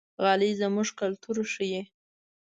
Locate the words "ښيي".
1.53-1.81